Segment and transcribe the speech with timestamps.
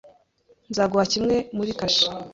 [0.71, 2.05] Nzaguha kimwe muri kashe.